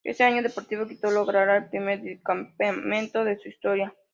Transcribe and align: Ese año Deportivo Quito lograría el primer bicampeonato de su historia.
Ese 0.03 0.23
año 0.23 0.41
Deportivo 0.41 0.87
Quito 0.87 1.11
lograría 1.11 1.57
el 1.57 1.69
primer 1.69 2.01
bicampeonato 2.01 3.23
de 3.23 3.37
su 3.37 3.49
historia. 3.49 3.93